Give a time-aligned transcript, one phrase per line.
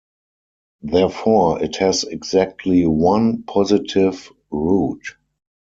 [0.81, 5.03] Therefore it has exactly one positive root.